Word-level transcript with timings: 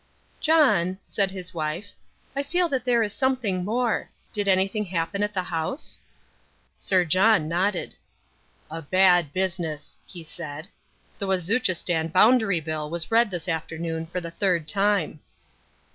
"John," 0.39 0.97
said 1.05 1.29
his 1.29 1.53
wife, 1.53 1.91
"I 2.35 2.41
feel 2.41 2.67
that 2.69 2.83
there 2.85 3.03
is 3.03 3.13
something 3.13 3.63
more. 3.63 4.09
Did 4.33 4.47
anything 4.47 4.85
happen 4.85 5.21
at 5.21 5.35
the 5.35 5.43
House?" 5.43 5.99
Sir 6.75 7.05
John 7.05 7.47
nodded. 7.47 7.93
"A 8.71 8.81
bad 8.81 9.31
business," 9.31 9.95
he 10.07 10.23
said. 10.23 10.67
"The 11.19 11.27
Wazuchistan 11.27 12.07
Boundary 12.07 12.59
Bill 12.59 12.89
was 12.89 13.11
read 13.11 13.29
this 13.29 13.47
afternoon 13.47 14.07
for 14.07 14.19
the 14.19 14.31
third 14.31 14.67
time." 14.67 15.19